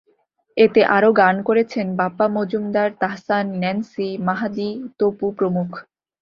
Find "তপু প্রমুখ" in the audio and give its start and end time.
4.99-5.69